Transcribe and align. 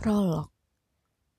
Prolog 0.00 0.48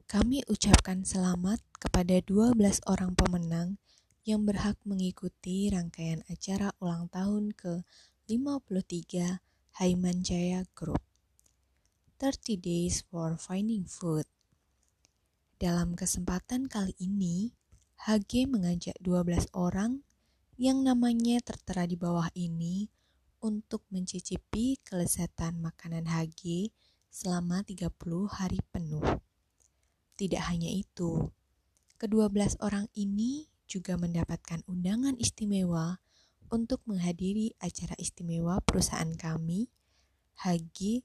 Kami 0.06 0.46
ucapkan 0.46 1.02
selamat 1.02 1.66
kepada 1.82 2.22
12 2.22 2.62
orang 2.86 3.18
pemenang 3.18 3.82
yang 4.22 4.46
berhak 4.46 4.78
mengikuti 4.86 5.66
rangkaian 5.74 6.22
acara 6.30 6.70
ulang 6.78 7.10
tahun 7.10 7.58
ke-53 7.58 9.42
Haiman 9.82 10.22
Jaya 10.22 10.62
Group. 10.78 11.02
30 12.22 12.62
Days 12.62 13.02
for 13.02 13.34
Finding 13.42 13.90
Food. 13.90 14.30
Dalam 15.58 15.98
kesempatan 15.98 16.70
kali 16.70 16.94
ini, 17.02 17.58
HG 18.06 18.46
mengajak 18.46 18.94
12 19.02 19.50
orang 19.58 20.06
yang 20.62 20.86
namanya 20.86 21.42
tertera 21.42 21.90
di 21.90 21.98
bawah 21.98 22.30
ini 22.38 22.94
untuk 23.42 23.82
mencicipi 23.90 24.78
kelezatan 24.86 25.58
makanan 25.66 26.06
HG 26.06 26.70
selama 27.12 27.68
30 27.68 27.92
hari 28.32 28.64
penuh. 28.72 29.04
Tidak 30.16 30.40
hanya 30.48 30.72
itu, 30.72 31.30
kedua 32.00 32.32
belas 32.32 32.56
orang 32.64 32.88
ini 32.96 33.52
juga 33.68 34.00
mendapatkan 34.00 34.64
undangan 34.66 35.20
istimewa 35.20 36.00
untuk 36.48 36.80
menghadiri 36.88 37.56
acara 37.60 37.96
istimewa 38.00 38.64
perusahaan 38.64 39.12
kami, 39.16 39.68
Hagi 40.40 41.04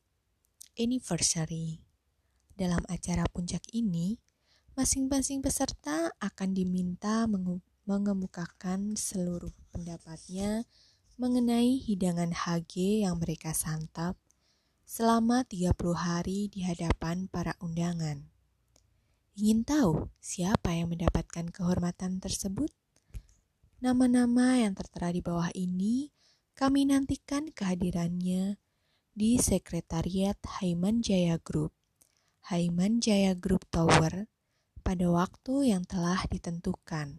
Anniversary. 0.78 1.82
Dalam 2.54 2.82
acara 2.90 3.26
puncak 3.30 3.62
ini, 3.74 4.18
masing-masing 4.74 5.42
peserta 5.42 6.10
akan 6.22 6.54
diminta 6.54 7.26
mengemukakan 7.86 8.98
seluruh 8.98 9.54
pendapatnya 9.70 10.66
mengenai 11.16 11.80
hidangan 11.80 12.34
HG 12.34 13.06
yang 13.06 13.16
mereka 13.16 13.56
santap 13.56 14.18
selama 14.86 15.42
30 15.42 15.74
hari 15.98 16.46
di 16.46 16.62
hadapan 16.62 17.26
para 17.26 17.58
undangan. 17.58 18.22
Ingin 19.34 19.66
tahu 19.66 20.08
siapa 20.22 20.72
yang 20.72 20.94
mendapatkan 20.94 21.50
kehormatan 21.50 22.22
tersebut? 22.22 22.70
Nama-nama 23.82 24.62
yang 24.62 24.72
tertera 24.78 25.10
di 25.10 25.20
bawah 25.20 25.50
ini 25.52 26.14
kami 26.54 26.88
nantikan 26.88 27.50
kehadirannya 27.50 28.56
di 29.12 29.36
Sekretariat 29.42 30.38
Haiman 30.62 31.02
Jaya 31.04 31.36
Group, 31.36 31.74
Haiman 32.48 33.02
Jaya 33.02 33.36
Group 33.36 33.68
Tower, 33.68 34.30
pada 34.86 35.06
waktu 35.10 35.74
yang 35.74 35.82
telah 35.82 36.22
ditentukan. 36.30 37.18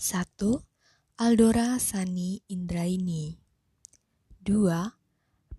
1. 0.00 0.16
Aldora 1.20 1.76
Sani 1.76 2.40
Indraini 2.48 3.36
2. 4.40 5.01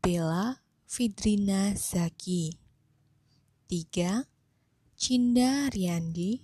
Bella 0.04 0.60
Fidrina 0.84 1.72
Zaki 1.80 2.52
3. 3.72 4.28
Cinda 5.00 5.72
Riandi 5.72 6.44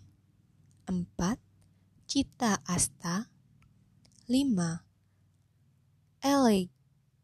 4. 0.88 1.36
Cita 2.08 2.64
Asta 2.64 3.28
5. 4.32 4.80
Ele 6.24 6.70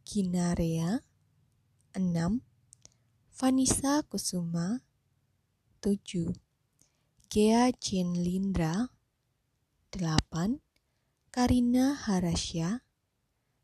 Ginarea 0.04 1.00
6. 1.96 2.44
Vanessa 3.40 4.04
Kusuma 4.04 4.84
7. 5.80 6.36
Gea 7.32 7.72
Jin 7.80 8.12
Lindra 8.12 8.92
8. 9.90 10.60
Karina 11.32 11.96
Harasya 11.96 12.84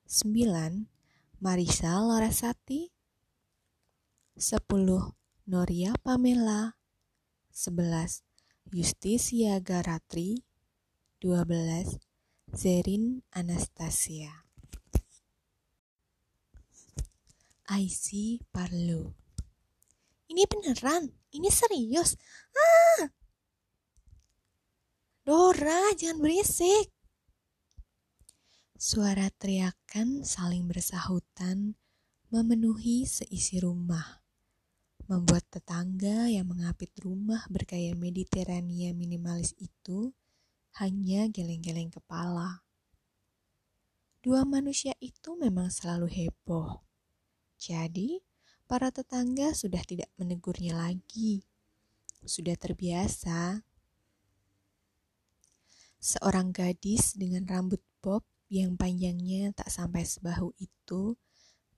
9. 0.07 1.00
Marisa 1.41 1.97
Larasati 1.97 2.93
10. 4.37 4.61
Noria 5.49 5.91
Pamela 5.97 6.77
11. 7.49 8.21
Justisia 8.69 9.57
Garatri 9.57 10.45
12. 11.17 11.97
Zerin 12.53 13.25
Anastasia 13.33 14.45
IC 17.73 18.05
Parlo 18.53 19.17
Ini 20.29 20.45
beneran, 20.45 21.09
ini 21.33 21.49
serius. 21.49 22.21
Ah! 22.53 23.09
Dora, 25.25 25.89
jangan 25.97 26.21
berisik. 26.21 27.00
Suara 28.81 29.29
teriakan 29.29 30.25
saling 30.25 30.65
bersahutan 30.65 31.77
memenuhi 32.33 33.05
seisi 33.05 33.61
rumah, 33.61 34.25
membuat 35.05 35.45
tetangga 35.53 36.25
yang 36.25 36.49
mengapit 36.49 36.89
rumah 36.97 37.45
bergaya 37.45 37.93
Mediterania 37.93 38.89
minimalis 38.97 39.53
itu 39.61 40.17
hanya 40.81 41.29
geleng-geleng 41.29 41.93
kepala. 41.93 42.65
Dua 44.25 44.49
manusia 44.49 44.97
itu 44.97 45.37
memang 45.37 45.69
selalu 45.69 46.09
heboh. 46.09 46.81
Jadi, 47.61 48.17
para 48.65 48.89
tetangga 48.89 49.53
sudah 49.53 49.85
tidak 49.85 50.09
menegurnya 50.17 50.73
lagi. 50.73 51.45
Sudah 52.25 52.57
terbiasa. 52.57 53.61
Seorang 56.01 56.49
gadis 56.49 57.13
dengan 57.13 57.45
rambut 57.45 57.85
bob 58.01 58.25
yang 58.51 58.75
panjangnya 58.75 59.55
tak 59.55 59.71
sampai 59.71 60.03
sebahu 60.03 60.51
itu 60.59 61.15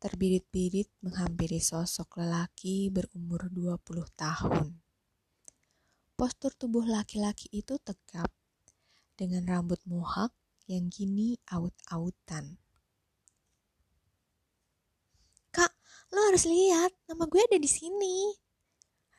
terbirit-birit 0.02 0.90
menghampiri 1.06 1.62
sosok 1.62 2.26
lelaki 2.26 2.90
berumur 2.90 3.46
20 3.54 3.78
tahun. 4.18 4.82
Postur 6.18 6.50
tubuh 6.58 6.82
laki-laki 6.82 7.46
itu 7.54 7.78
tegap 7.78 8.34
dengan 9.14 9.46
rambut 9.46 9.78
mohak 9.86 10.34
yang 10.66 10.90
kini 10.90 11.38
aut-autan. 11.46 12.58
Kak, 15.54 15.78
lo 16.10 16.26
harus 16.26 16.50
lihat, 16.50 16.90
nama 17.06 17.30
gue 17.30 17.42
ada 17.54 17.62
di 17.62 17.70
sini. 17.70 18.34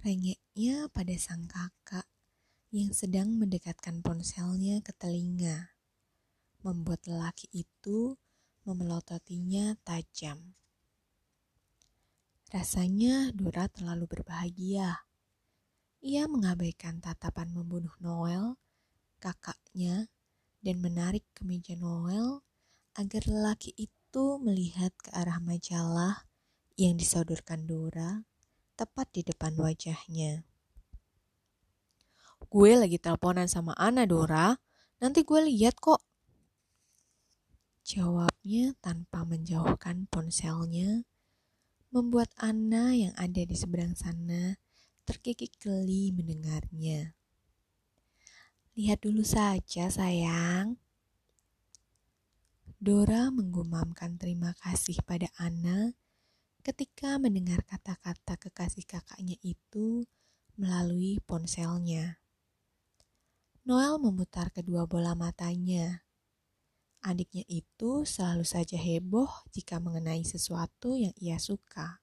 Rengeknya 0.03 0.91
pada 0.91 1.15
sang 1.23 1.47
kakak 1.47 2.11
yang 2.75 2.91
sedang 2.91 3.39
mendekatkan 3.39 4.03
ponselnya 4.03 4.83
ke 4.83 4.91
telinga 4.99 5.74
membuat 6.65 7.05
lelaki 7.05 7.47
itu 7.53 8.17
memelototinya 8.65 9.77
tajam. 9.85 10.57
Rasanya 12.49 13.29
Dora 13.37 13.69
terlalu 13.69 14.09
berbahagia. 14.09 15.05
Ia 16.01 16.25
mengabaikan 16.25 17.05
tatapan 17.05 17.53
membunuh 17.53 17.93
Noel, 18.01 18.57
kakaknya, 19.21 20.09
dan 20.65 20.81
menarik 20.81 21.25
ke 21.37 21.45
meja 21.45 21.77
Noel 21.77 22.41
agar 22.97 23.29
lelaki 23.29 23.77
itu 23.77 24.41
melihat 24.41 24.97
ke 24.97 25.13
arah 25.13 25.43
majalah 25.45 26.25
yang 26.81 26.97
disodorkan 26.97 27.69
Dora 27.69 28.25
tepat 28.75 29.07
di 29.13 29.23
depan 29.23 29.55
wajahnya. 29.61 30.43
Gue 32.51 32.79
lagi 32.79 33.03
teleponan 33.03 33.51
sama 33.51 33.75
Ana, 33.75 34.07
Dora. 34.07 34.55
Nanti 35.03 35.27
gue 35.27 35.41
lihat 35.43 35.79
kok. 35.83 35.99
Jawabnya 37.85 38.73
tanpa 38.81 39.29
menjauhkan 39.29 40.09
ponselnya, 40.09 41.05
membuat 41.93 42.33
Anna 42.41 42.97
yang 42.97 43.13
ada 43.13 43.45
di 43.45 43.53
seberang 43.53 43.93
sana 43.93 44.57
terkikik 45.05 45.61
geli 45.61 46.09
mendengarnya. 46.09 47.13
Lihat 48.73 49.05
dulu 49.05 49.21
saja, 49.21 49.93
sayang. 49.93 50.81
Dora 52.81 53.29
menggumamkan 53.29 54.17
terima 54.17 54.57
kasih 54.65 55.05
pada 55.05 55.29
Anna 55.37 55.93
ketika 56.65 57.21
mendengar 57.21 57.69
kata-kata 57.69 58.41
kekasih 58.41 58.89
kakaknya 58.89 59.37
itu 59.45 60.09
melalui 60.57 61.21
ponselnya. 61.29 62.17
Noel 63.69 64.01
memutar 64.01 64.49
kedua 64.49 64.89
bola 64.89 65.13
matanya 65.13 66.04
Adiknya 67.05 67.45
itu 67.53 68.09
selalu 68.09 68.49
saja 68.49 68.81
heboh 68.81 69.29
jika 69.53 69.77
mengenai 69.77 70.25
sesuatu 70.25 70.97
yang 70.97 71.13
ia 71.21 71.37
suka. 71.37 72.01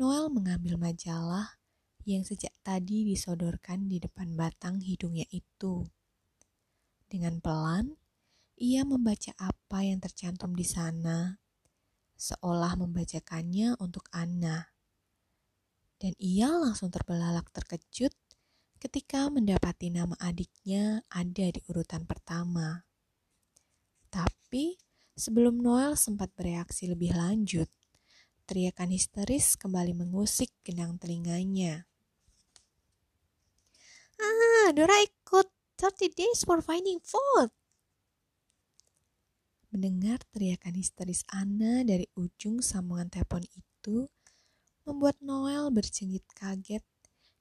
Noel 0.00 0.32
mengambil 0.32 0.80
majalah 0.80 1.60
yang 2.08 2.24
sejak 2.24 2.56
tadi 2.64 3.04
disodorkan 3.04 3.84
di 3.84 4.00
depan 4.00 4.32
batang 4.32 4.80
hidungnya 4.80 5.28
itu. 5.28 5.84
Dengan 7.04 7.36
pelan, 7.44 8.00
ia 8.56 8.88
membaca 8.88 9.36
apa 9.36 9.84
yang 9.84 10.00
tercantum 10.00 10.56
di 10.56 10.64
sana, 10.64 11.36
seolah 12.16 12.80
membacakannya 12.80 13.76
untuk 13.76 14.08
Anna. 14.08 14.72
Dan 16.00 16.16
ia 16.16 16.48
langsung 16.48 16.88
terbelalak 16.88 17.52
terkejut 17.52 18.16
ketika 18.80 19.28
mendapati 19.28 19.92
nama 19.92 20.16
adiknya 20.16 21.04
ada 21.12 21.46
di 21.52 21.60
urutan 21.68 22.08
pertama. 22.08 22.87
Tapi 24.08 24.80
sebelum 25.12 25.60
Noel 25.60 25.94
sempat 25.94 26.32
bereaksi 26.32 26.88
lebih 26.88 27.12
lanjut, 27.12 27.68
teriakan 28.48 28.96
histeris 28.96 29.60
kembali 29.60 29.92
mengusik 29.92 30.48
genang 30.64 30.96
telinganya. 30.96 31.84
Ah, 34.18 34.72
Dora 34.72 34.98
ikut 35.04 35.46
30 35.76 36.16
days 36.16 36.42
for 36.42 36.64
finding 36.64 36.98
food. 37.04 37.52
Mendengar 39.68 40.24
teriakan 40.32 40.80
histeris 40.80 41.28
Anna 41.28 41.84
dari 41.84 42.08
ujung 42.16 42.64
sambungan 42.64 43.12
telepon 43.12 43.44
itu, 43.44 44.08
membuat 44.88 45.20
Noel 45.20 45.68
bercengit 45.68 46.24
kaget 46.32 46.80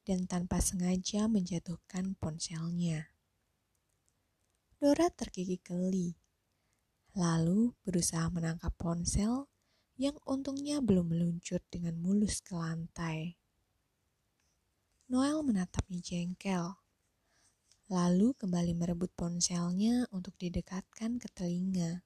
dan 0.04 0.28
tanpa 0.28 0.60
sengaja 0.60 1.32
menjatuhkan 1.32 2.20
ponselnya. 2.20 3.08
Dora 4.78 5.08
terkikik 5.08 5.72
geli, 5.72 6.20
lalu 7.18 7.74
berusaha 7.82 8.30
menangkap 8.30 8.70
ponsel 8.78 9.50
yang 9.98 10.14
untungnya 10.30 10.78
belum 10.86 11.10
meluncur 11.10 11.58
dengan 11.74 11.98
mulus 11.98 12.46
ke 12.46 12.54
lantai. 12.54 13.42
Noel 15.10 15.42
menatapnya 15.42 15.98
jengkel, 15.98 16.78
lalu 17.90 18.38
kembali 18.38 18.78
merebut 18.78 19.10
ponselnya 19.18 20.06
untuk 20.14 20.38
didekatkan 20.38 21.18
ke 21.18 21.26
telinga. 21.34 22.06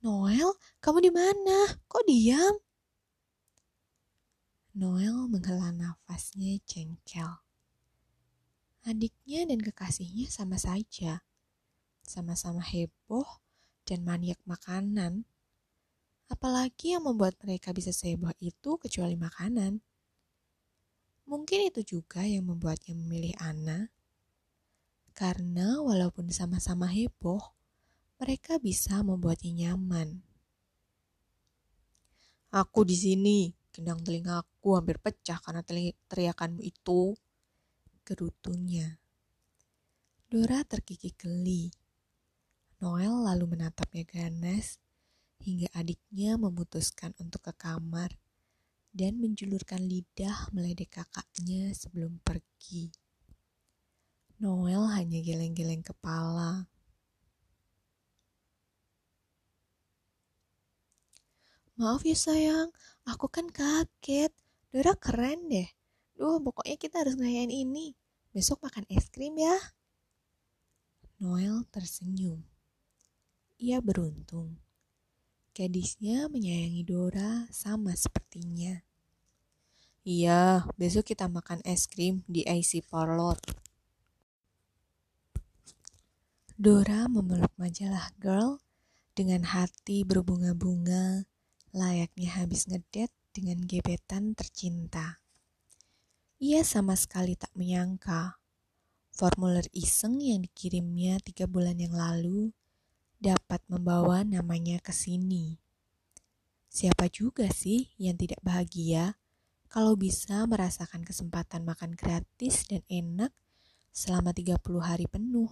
Noel, 0.00 0.56
kamu 0.80 1.04
di 1.04 1.12
mana? 1.12 1.76
Kok 1.84 2.04
diam? 2.08 2.56
Noel 4.72 5.28
menghela 5.28 5.76
nafasnya 5.76 6.56
jengkel. 6.64 7.44
Adiknya 8.88 9.44
dan 9.44 9.60
kekasihnya 9.60 10.32
sama 10.32 10.56
saja. 10.56 11.20
Sama-sama 12.04 12.60
heboh 12.60 13.26
dan 13.88 14.04
maniak 14.04 14.36
makanan. 14.44 15.24
Apalagi 16.28 16.92
yang 16.96 17.08
membuat 17.08 17.36
mereka 17.40 17.72
bisa 17.72 17.90
seheboh 17.90 18.32
itu 18.40 18.76
kecuali 18.76 19.16
makanan. 19.16 19.80
Mungkin 21.24 21.72
itu 21.72 21.80
juga 21.96 22.20
yang 22.28 22.44
membuatnya 22.44 22.92
memilih 22.92 23.32
Anna. 23.40 23.88
Karena 25.16 25.80
walaupun 25.80 26.28
sama-sama 26.28 26.92
heboh, 26.92 27.40
mereka 28.20 28.60
bisa 28.60 29.00
membuatnya 29.00 29.72
nyaman. 29.72 30.20
Aku 32.54 32.86
di 32.86 32.94
sini, 32.94 33.50
gendang 33.74 33.98
telingaku 34.04 34.78
hampir 34.78 35.02
pecah 35.02 35.42
karena 35.42 35.64
teriakanmu 36.06 36.62
itu 36.62 37.16
gerutunya. 38.06 38.94
Dora 40.30 40.62
terkikik 40.62 41.18
geli. 41.18 41.83
Noel 42.84 43.16
lalu 43.24 43.56
menatapnya 43.56 44.04
ganas 44.04 44.76
hingga 45.40 45.72
adiknya 45.72 46.36
memutuskan 46.36 47.16
untuk 47.16 47.48
ke 47.48 47.56
kamar 47.56 48.12
dan 48.92 49.16
menjulurkan 49.16 49.80
lidah 49.80 50.52
meledek 50.52 51.00
kakaknya 51.00 51.72
sebelum 51.72 52.20
pergi. 52.20 52.92
Noel 54.36 54.84
hanya 54.92 55.16
geleng-geleng 55.24 55.80
kepala. 55.80 56.68
Maaf 61.80 62.04
ya 62.04 62.12
sayang, 62.12 62.68
aku 63.08 63.32
kan 63.32 63.48
kaget. 63.48 64.36
Dora 64.68 64.92
keren 65.00 65.48
deh. 65.48 65.72
Duh, 66.20 66.36
pokoknya 66.36 66.76
kita 66.76 67.00
harus 67.00 67.16
ngayain 67.16 67.48
ini. 67.48 67.96
Besok 68.36 68.60
makan 68.60 68.84
es 68.92 69.08
krim 69.08 69.40
ya. 69.40 69.56
Noel 71.16 71.64
tersenyum. 71.72 72.53
Ia 73.62 73.78
beruntung. 73.78 74.58
Gadisnya 75.54 76.26
menyayangi 76.26 76.82
Dora 76.82 77.46
sama 77.54 77.94
sepertinya. 77.94 78.82
Iya, 80.02 80.66
besok 80.74 81.14
kita 81.14 81.30
makan 81.30 81.62
es 81.62 81.86
krim 81.86 82.26
di 82.26 82.42
IC 82.42 82.82
Parlor. 82.90 83.38
Dora 86.58 87.06
memeluk 87.06 87.54
majalah 87.54 88.10
Girl 88.18 88.58
dengan 89.14 89.46
hati 89.46 90.02
berbunga-bunga, 90.02 91.22
layaknya 91.70 92.34
habis 92.34 92.66
ngedet 92.66 93.14
dengan 93.30 93.62
gebetan 93.62 94.34
tercinta. 94.34 95.22
Ia 96.42 96.66
sama 96.66 96.98
sekali 96.98 97.38
tak 97.38 97.54
menyangka 97.54 98.42
formulir 99.14 99.70
iseng 99.70 100.18
yang 100.18 100.42
dikirimnya 100.42 101.22
tiga 101.22 101.46
bulan 101.46 101.78
yang 101.78 101.94
lalu 101.94 102.50
dapat 103.24 103.64
membawa 103.72 104.20
namanya 104.20 104.76
ke 104.84 104.92
sini. 104.92 105.56
Siapa 106.68 107.08
juga 107.08 107.48
sih 107.48 107.96
yang 107.96 108.20
tidak 108.20 108.44
bahagia 108.44 109.16
kalau 109.72 109.96
bisa 109.96 110.44
merasakan 110.44 111.00
kesempatan 111.00 111.64
makan 111.64 111.96
gratis 111.96 112.68
dan 112.68 112.84
enak 112.92 113.32
selama 113.96 114.36
30 114.36 114.60
hari 114.84 115.08
penuh? 115.08 115.48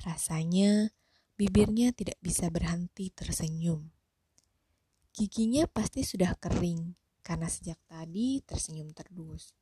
Rasanya 0.00 0.96
bibirnya 1.36 1.92
tidak 1.92 2.16
bisa 2.24 2.48
berhenti 2.48 3.12
tersenyum. 3.12 3.92
Giginya 5.12 5.68
pasti 5.68 6.00
sudah 6.00 6.32
kering 6.40 6.96
karena 7.20 7.52
sejak 7.52 7.76
tadi 7.84 8.40
tersenyum 8.48 8.96
terus. 8.96 9.59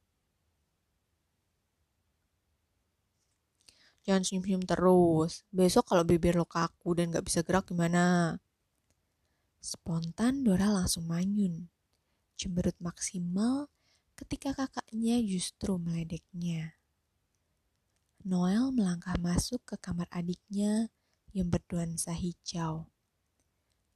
Jangan 4.09 4.25
senyum-senyum 4.25 4.65
terus. 4.65 5.45
Besok 5.53 5.93
kalau 5.93 6.01
bibir 6.01 6.33
lo 6.33 6.49
kaku 6.49 6.97
dan 6.97 7.13
gak 7.13 7.29
bisa 7.29 7.45
gerak 7.45 7.69
gimana? 7.69 8.41
Spontan 9.61 10.49
Dora 10.49 10.73
langsung 10.73 11.05
manyun. 11.05 11.69
Cemberut 12.41 12.73
maksimal 12.81 13.69
ketika 14.17 14.57
kakaknya 14.57 15.21
justru 15.21 15.77
meledeknya. 15.77 16.81
Noel 18.25 18.73
melangkah 18.73 19.21
masuk 19.21 19.61
ke 19.69 19.77
kamar 19.77 20.09
adiknya 20.09 20.89
yang 21.37 21.53
berduansa 21.53 22.17
hijau. 22.17 22.89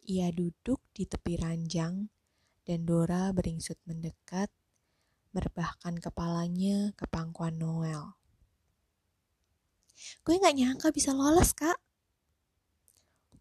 Ia 0.04 0.28
duduk 0.28 0.84
di 0.92 1.08
tepi 1.08 1.40
ranjang 1.40 2.12
dan 2.68 2.84
Dora 2.84 3.32
beringsut 3.32 3.80
mendekat, 3.88 4.52
merebahkan 5.32 5.96
kepalanya 6.04 6.92
ke 7.00 7.08
pangkuan 7.08 7.56
Noel. 7.56 8.21
Gue 10.22 10.38
gak 10.38 10.54
nyangka 10.54 10.88
bisa 10.94 11.10
lolos, 11.12 11.52
Kak. 11.52 11.78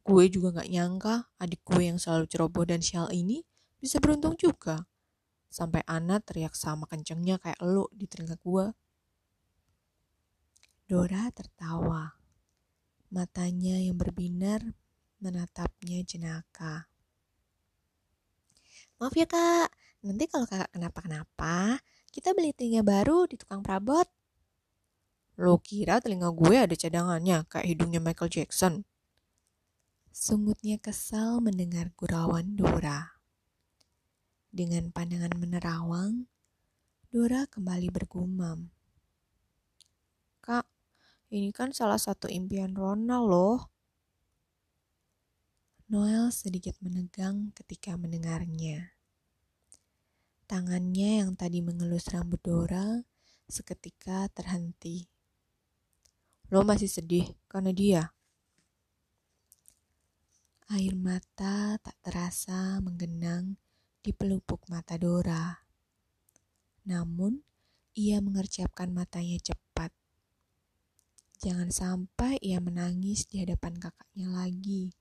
Gue 0.01 0.27
juga 0.33 0.61
gak 0.61 0.69
nyangka 0.69 1.29
adik 1.37 1.61
gue 1.61 1.85
yang 1.85 2.01
selalu 2.01 2.25
ceroboh 2.25 2.65
dan 2.65 2.81
sial 2.81 3.07
ini 3.13 3.45
bisa 3.77 4.01
beruntung 4.01 4.33
juga. 4.33 4.89
Sampai 5.51 5.83
Ana 5.85 6.17
teriak 6.17 6.55
sama 6.57 6.87
kencengnya 6.87 7.37
kayak 7.37 7.59
lo 7.61 7.91
di 7.93 8.07
telinga 8.07 8.39
gue. 8.39 8.65
Dora 10.87 11.29
tertawa. 11.31 12.17
Matanya 13.11 13.75
yang 13.77 13.99
berbinar 13.99 14.63
menatapnya 15.21 16.01
jenaka. 16.01 16.87
Maaf 18.97 19.13
ya 19.17 19.25
kak, 19.25 19.69
nanti 20.05 20.29
kalau 20.29 20.45
kakak 20.45 20.71
kenapa-kenapa, 20.71 21.81
kita 22.13 22.37
beli 22.37 22.53
telinga 22.53 22.85
baru 22.85 23.25
di 23.25 23.35
tukang 23.37 23.61
perabot. 23.65 24.05
Lo 25.41 25.57
kira 25.57 25.97
telinga 25.97 26.29
gue 26.29 26.53
ada 26.53 26.77
cadangannya 26.77 27.49
kayak 27.49 27.65
hidungnya 27.65 27.97
Michael 27.97 28.29
Jackson? 28.29 28.85
Sungutnya 30.13 30.77
kesal 30.77 31.41
mendengar 31.41 31.89
gurauan 31.97 32.53
Dora. 32.53 33.17
Dengan 34.53 34.93
pandangan 34.93 35.33
menerawang, 35.33 36.29
Dora 37.09 37.49
kembali 37.49 37.89
bergumam. 37.89 38.69
Kak, 40.45 40.69
ini 41.33 41.49
kan 41.49 41.73
salah 41.73 41.97
satu 41.97 42.29
impian 42.29 42.77
Ronald 42.77 43.25
loh. 43.25 43.59
Noel 45.89 46.29
sedikit 46.29 46.77
menegang 46.85 47.49
ketika 47.57 47.97
mendengarnya. 47.97 48.93
Tangannya 50.45 51.25
yang 51.25 51.33
tadi 51.33 51.65
mengelus 51.65 52.13
rambut 52.13 52.45
Dora 52.45 53.01
seketika 53.49 54.29
terhenti. 54.29 55.09
Lo 56.51 56.67
masih 56.67 56.91
sedih 56.91 57.31
karena 57.47 57.71
dia? 57.71 58.03
Air 60.67 60.99
mata 60.99 61.79
tak 61.79 61.95
terasa 62.03 62.75
menggenang 62.83 63.55
di 64.03 64.11
pelupuk 64.11 64.67
mata 64.67 64.99
Dora. 64.99 65.47
Namun, 66.91 67.39
ia 67.95 68.19
mengercapkan 68.19 68.91
matanya 68.91 69.39
cepat. 69.39 69.95
Jangan 71.39 71.71
sampai 71.71 72.35
ia 72.43 72.59
menangis 72.59 73.31
di 73.31 73.39
hadapan 73.39 73.79
kakaknya 73.79 74.27
lagi. 74.35 74.91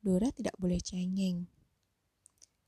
Dora 0.00 0.32
tidak 0.32 0.56
boleh 0.56 0.80
cengeng. 0.80 1.44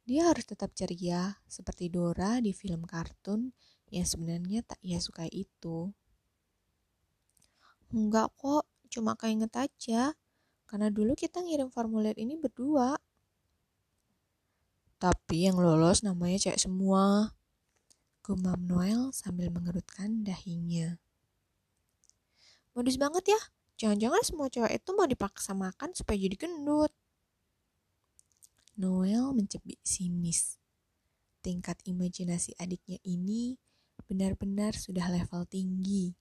Dia 0.04 0.28
harus 0.28 0.44
tetap 0.44 0.76
ceria 0.76 1.40
seperti 1.48 1.88
Dora 1.88 2.44
di 2.44 2.52
film 2.52 2.84
kartun 2.84 3.56
yang 3.88 4.04
sebenarnya 4.04 4.68
tak 4.68 4.84
ia 4.84 5.00
sukai 5.00 5.32
itu. 5.32 5.96
Enggak 7.95 8.35
kok, 8.38 8.66
cuma 8.90 9.14
keinget 9.14 9.52
aja. 9.55 10.14
Karena 10.66 10.90
dulu 10.90 11.14
kita 11.14 11.43
ngirim 11.43 11.71
formulir 11.71 12.19
ini 12.19 12.35
berdua. 12.35 12.99
Tapi 14.97 15.47
yang 15.47 15.61
lolos 15.61 16.02
namanya 16.02 16.40
cewek 16.49 16.59
semua. 16.59 17.37
Gumam 18.26 18.59
Noel 18.66 19.14
sambil 19.14 19.52
mengerutkan 19.55 20.26
dahinya. 20.26 20.99
Modus 22.75 22.99
banget 22.99 23.31
ya. 23.31 23.40
Jangan-jangan 23.76 24.23
semua 24.25 24.49
cewek 24.50 24.83
itu 24.83 24.90
mau 24.97 25.07
dipaksa 25.07 25.52
makan 25.52 25.93
supaya 25.95 26.16
jadi 26.16 26.35
gendut. 26.35 26.90
Noel 28.76 29.31
mencebik 29.37 29.78
sinis. 29.87 30.59
Tingkat 31.45 31.78
imajinasi 31.87 32.59
adiknya 32.59 32.99
ini 33.07 33.61
benar-benar 34.11 34.75
sudah 34.75 35.07
level 35.12 35.47
tinggi. 35.47 36.16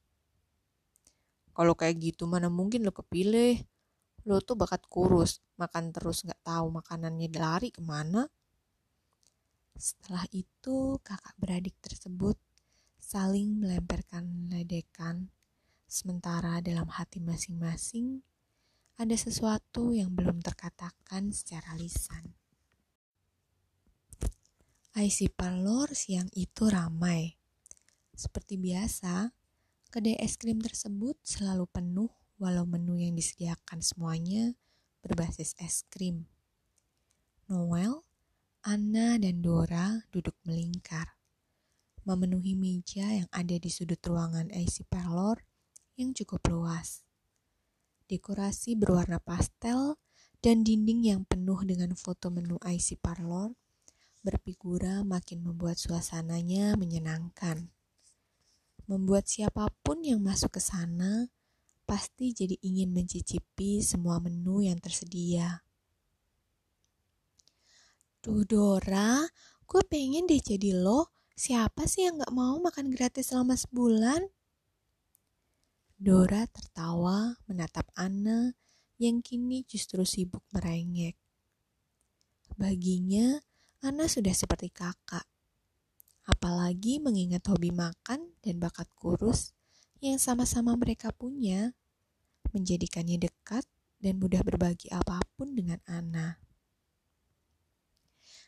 Kalau 1.56 1.74
kayak 1.74 1.96
gitu 2.04 2.28
mana 2.28 2.52
mungkin 2.52 2.84
lo 2.84 2.92
kepilih. 2.92 3.64
Lo 4.28 4.44
tuh 4.44 4.60
bakat 4.60 4.84
kurus, 4.92 5.40
makan 5.56 5.96
terus 5.96 6.28
nggak 6.28 6.42
tahu 6.44 6.68
makanannya 6.74 7.30
lari 7.32 7.72
ke 7.72 7.80
mana. 7.80 8.28
Setelah 9.76 10.26
itu, 10.34 11.00
kakak 11.00 11.36
beradik 11.40 11.78
tersebut 11.80 12.36
saling 13.06 13.62
melemparkan 13.62 14.50
ledekan, 14.50 15.30
sementara 15.86 16.58
dalam 16.58 16.90
hati 16.90 17.22
masing-masing 17.22 18.26
ada 18.98 19.14
sesuatu 19.14 19.94
yang 19.94 20.10
belum 20.10 20.42
terkatakan 20.42 21.30
secara 21.30 21.78
lisan. 21.78 22.34
IC 24.96 25.38
Parlor 25.38 25.92
siang 25.92 26.32
itu 26.34 26.72
ramai. 26.72 27.36
Seperti 28.16 28.56
biasa, 28.56 29.30
kedai 29.96 30.20
es 30.20 30.36
krim 30.36 30.60
tersebut 30.60 31.16
selalu 31.24 31.72
penuh 31.72 32.12
walau 32.36 32.68
menu 32.68 33.00
yang 33.00 33.16
disediakan 33.16 33.80
semuanya 33.80 34.52
berbasis 35.00 35.56
es 35.56 35.88
krim. 35.88 36.28
Noel 37.48 38.04
Anna 38.60 39.16
dan 39.16 39.40
Dora 39.40 40.04
duduk 40.12 40.36
melingkar, 40.44 41.16
memenuhi 42.04 42.60
meja 42.60 43.08
yang 43.08 43.32
ada 43.32 43.56
di 43.56 43.72
sudut 43.72 44.04
ruangan 44.04 44.52
IC 44.52 44.84
Parlor 44.92 45.48
yang 45.96 46.12
cukup 46.12 46.44
luas. 46.52 47.08
Dekorasi 48.12 48.76
berwarna 48.76 49.24
pastel 49.24 49.96
dan 50.44 50.68
dinding 50.68 51.08
yang 51.08 51.24
penuh 51.24 51.64
dengan 51.64 51.96
foto 51.96 52.28
menu 52.28 52.60
IC 52.68 53.00
Parlor 53.00 53.56
berfigura 54.28 55.08
makin 55.08 55.40
membuat 55.40 55.80
suasananya 55.80 56.76
menyenangkan. 56.76 57.72
Membuat 58.86 59.26
siapa 59.26 59.70
pun 59.82 60.06
yang 60.06 60.22
masuk 60.22 60.58
ke 60.58 60.62
sana 60.62 61.30
pasti 61.86 62.34
jadi 62.34 62.58
ingin 62.66 62.94
mencicipi 62.94 63.82
semua 63.82 64.18
menu 64.22 64.62
yang 64.62 64.78
tersedia. 64.82 65.66
Duh 68.26 68.42
Dora, 68.46 69.22
gue 69.70 69.82
pengen 69.86 70.26
deh 70.26 70.42
jadi 70.42 70.74
lo. 70.74 71.14
Siapa 71.36 71.86
sih 71.86 72.08
yang 72.10 72.18
gak 72.18 72.34
mau 72.34 72.58
makan 72.58 72.90
gratis 72.90 73.30
selama 73.30 73.54
sebulan? 73.54 74.26
Dora 76.00 76.46
tertawa 76.50 77.38
menatap 77.46 77.86
Anna 77.94 78.56
yang 78.98 79.22
kini 79.22 79.68
justru 79.68 80.02
sibuk 80.08 80.42
merengek. 80.56 81.20
Baginya, 82.56 83.44
Anna 83.84 84.08
sudah 84.08 84.32
seperti 84.32 84.72
kakak. 84.72 85.28
Apalagi 86.26 86.98
mengingat 86.98 87.46
hobi 87.46 87.70
makan 87.70 88.34
dan 88.42 88.58
bakat 88.58 88.90
kurus 88.98 89.54
yang 90.02 90.18
sama-sama 90.18 90.74
mereka 90.74 91.14
punya, 91.14 91.74
menjadikannya 92.50 93.22
dekat 93.30 93.66
dan 94.02 94.18
mudah 94.18 94.42
berbagi 94.42 94.90
apa 94.90 95.22
pun 95.38 95.54
dengan 95.54 95.78
Anna. 95.86 96.38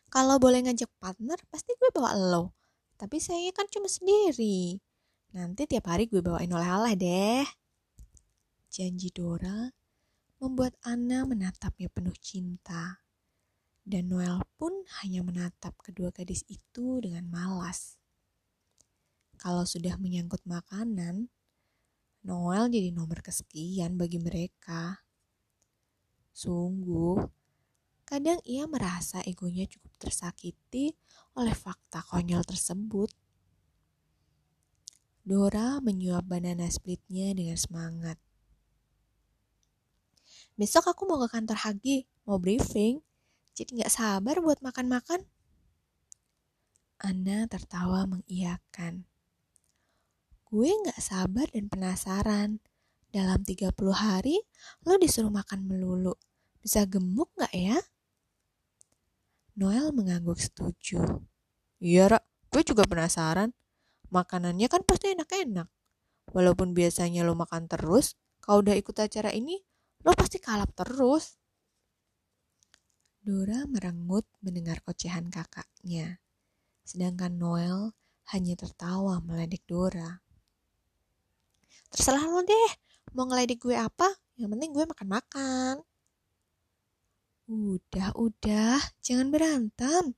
Kalau 0.07 0.39
boleh 0.39 0.63
ngajak 0.63 0.89
partner, 0.97 1.37
pasti 1.51 1.75
gue 1.75 1.89
bawa 1.91 2.15
lo. 2.15 2.55
Tapi 2.97 3.21
saya 3.21 3.51
kan 3.53 3.69
cuma 3.69 3.85
sendiri. 3.85 4.79
Nanti 5.35 5.69
tiap 5.69 5.91
hari 5.91 6.09
gue 6.09 6.23
bawain 6.23 6.49
oleh-oleh 6.49 6.95
deh. 6.97 7.45
Janji 8.71 9.11
Dora 9.11 9.69
membuat 10.41 10.77
Anna 10.85 11.25
menatapnya 11.25 11.91
penuh 11.91 12.15
cinta. 12.17 13.06
Dan 13.87 14.11
Noel 14.11 14.43
pun 14.59 14.83
hanya 14.99 15.23
menatap 15.23 15.79
kedua 15.79 16.11
gadis 16.11 16.43
itu 16.51 16.99
dengan 16.99 17.23
malas. 17.31 17.95
Kalau 19.39 19.63
sudah 19.63 19.95
menyangkut 19.95 20.43
makanan, 20.43 21.31
Noel 22.27 22.67
jadi 22.67 22.91
nomor 22.91 23.23
kesekian 23.23 23.95
bagi 23.95 24.19
mereka. 24.19 25.07
Sungguh, 26.35 27.23
Kadang 28.07 28.39
ia 28.47 28.63
merasa 28.71 29.19
egonya 29.27 29.67
cukup 29.67 29.91
tersakiti 29.99 30.95
oleh 31.35 31.51
fakta 31.51 31.99
konyol 32.07 32.39
tersebut. 32.47 33.11
Dora 35.27 35.83
menyuap 35.83 36.23
banana 36.23 36.71
splitnya 36.71 37.35
dengan 37.35 37.59
semangat. 37.59 38.15
Besok 40.55 40.95
aku 40.95 41.03
mau 41.03 41.19
ke 41.19 41.35
kantor 41.35 41.59
Hagi, 41.67 42.07
mau 42.23 42.39
briefing. 42.39 43.03
Jadi 43.57 43.81
gak 43.81 43.89
sabar 43.89 44.37
buat 44.37 44.61
makan-makan. 44.61 45.25
Anna 47.01 47.49
tertawa 47.49 48.05
mengiyakan. 48.05 49.09
Gue 50.45 50.69
gak 50.85 51.01
sabar 51.01 51.49
dan 51.49 51.65
penasaran. 51.65 52.61
Dalam 53.09 53.41
30 53.41 53.73
hari, 53.97 54.37
lo 54.85 55.01
disuruh 55.01 55.33
makan 55.33 55.65
melulu. 55.65 56.13
Bisa 56.61 56.85
gemuk 56.85 57.33
gak 57.33 57.49
ya? 57.49 57.81
Noel 59.57 59.89
mengangguk 59.89 60.37
setuju. 60.37 61.25
Iya, 61.81 62.13
Ra, 62.13 62.19
gue 62.53 62.61
juga 62.61 62.85
penasaran. 62.85 63.57
Makanannya 64.13 64.69
kan 64.69 64.85
pasti 64.85 65.17
enak-enak. 65.17 65.65
Walaupun 66.29 66.77
biasanya 66.77 67.25
lo 67.25 67.33
makan 67.33 67.65
terus, 67.65 68.13
kalau 68.37 68.61
udah 68.61 68.77
ikut 68.77 68.93
acara 69.01 69.33
ini, 69.33 69.57
lo 70.05 70.13
pasti 70.13 70.37
kalap 70.37 70.77
terus. 70.77 71.41
Dora 73.27 73.67
merengut 73.67 74.23
mendengar 74.39 74.79
ocehan 74.87 75.27
kakaknya. 75.27 76.23
Sedangkan 76.87 77.35
Noel 77.35 77.91
hanya 78.31 78.55
tertawa 78.55 79.19
meledek 79.19 79.67
Dora. 79.67 80.23
Terserah 81.91 82.23
lo 82.23 82.39
deh, 82.47 82.71
mau 83.11 83.27
ngeledek 83.27 83.67
gue 83.67 83.75
apa, 83.75 84.07
yang 84.39 84.47
penting 84.55 84.71
gue 84.71 84.87
makan-makan. 84.87 85.83
Udah, 87.51 88.15
udah, 88.15 88.79
jangan 89.03 89.27
berantem. 89.27 90.15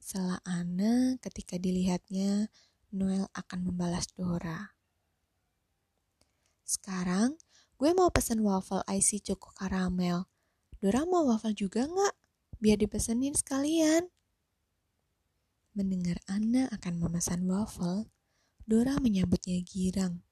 Salah 0.00 0.40
Anna 0.48 1.20
ketika 1.20 1.60
dilihatnya 1.60 2.48
Noel 2.96 3.28
akan 3.36 3.68
membalas 3.68 4.08
Dora. 4.16 4.72
Sekarang 6.64 7.36
gue 7.76 7.92
mau 7.92 8.08
pesen 8.08 8.40
waffle 8.40 8.80
icy 8.88 9.20
cukup 9.20 9.52
karamel. 9.60 10.24
Dora 10.78 11.02
mau 11.02 11.26
waffle 11.26 11.58
juga 11.58 11.90
nggak? 11.90 12.14
Biar 12.62 12.78
dipesenin 12.78 13.34
sekalian. 13.34 14.06
Mendengar 15.74 16.22
Anna 16.30 16.70
akan 16.70 17.02
memesan 17.02 17.46
waffle, 17.50 18.10
Dora 18.62 18.98
menyambutnya 19.02 19.58
girang. 19.66 20.22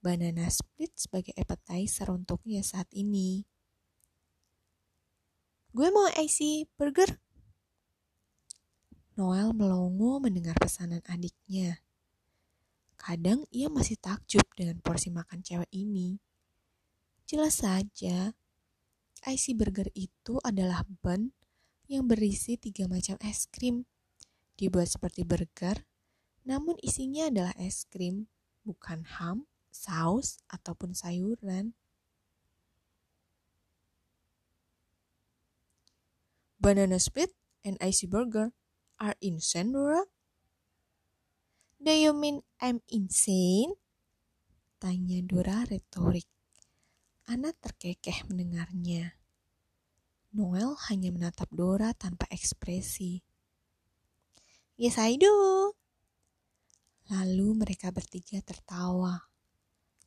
Banana 0.00 0.48
split 0.48 0.96
sebagai 0.96 1.36
appetizer 1.36 2.08
untuknya 2.08 2.64
saat 2.64 2.88
ini. 2.96 3.44
Gue 5.76 5.92
mau 5.92 6.08
IC 6.08 6.72
burger. 6.80 7.20
Noel 9.20 9.52
melongo 9.52 10.24
mendengar 10.24 10.56
pesanan 10.56 11.04
adiknya. 11.04 11.84
Kadang 12.96 13.44
ia 13.52 13.68
masih 13.68 14.00
takjub 14.00 14.44
dengan 14.56 14.80
porsi 14.80 15.12
makan 15.12 15.44
cewek 15.44 15.68
ini. 15.76 16.16
Jelas 17.28 17.60
saja, 17.60 18.32
IC 19.20 19.60
burger 19.60 19.88
itu 19.92 20.40
adalah 20.40 20.84
bun 21.04 21.36
yang 21.90 22.08
berisi 22.08 22.56
tiga 22.56 22.88
macam 22.88 23.20
es 23.20 23.44
krim. 23.50 23.84
Dibuat 24.56 24.88
seperti 24.92 25.24
burger, 25.24 25.84
namun 26.44 26.76
isinya 26.80 27.28
adalah 27.28 27.52
es 27.60 27.84
krim, 27.88 28.28
bukan 28.64 29.04
ham, 29.18 29.48
saus, 29.68 30.40
ataupun 30.48 30.92
sayuran. 30.96 31.76
Banana 36.60 37.00
split 37.00 37.32
and 37.64 37.80
icy 37.80 38.04
burger 38.04 38.52
are 39.00 39.16
insane, 39.24 39.72
Dora? 39.72 40.04
Do 41.80 41.96
you 41.96 42.12
mean 42.12 42.44
I'm 42.60 42.84
insane? 42.92 43.80
Tanya 44.76 45.24
Dora 45.24 45.64
retorik. 45.64 46.28
Ana 47.28 47.52
terkekeh 47.52 48.24
mendengarnya. 48.30 49.18
Noel 50.30 50.78
hanya 50.88 51.10
menatap 51.10 51.50
Dora 51.50 51.90
tanpa 51.90 52.30
ekspresi. 52.30 53.18
Yes, 54.78 54.96
I 54.96 55.18
do. 55.18 55.74
Lalu 57.10 57.66
mereka 57.66 57.90
bertiga 57.90 58.38
tertawa, 58.40 59.26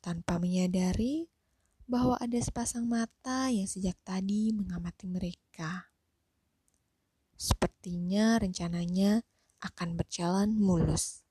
tanpa 0.00 0.40
menyadari 0.40 1.28
bahwa 1.84 2.16
ada 2.16 2.40
sepasang 2.40 2.88
mata 2.88 3.52
yang 3.52 3.68
sejak 3.68 4.00
tadi 4.00 4.56
mengamati 4.56 5.04
mereka. 5.04 5.92
Sepertinya 7.36 8.40
rencananya 8.40 9.20
akan 9.60 10.00
berjalan 10.00 10.56
mulus. 10.56 11.23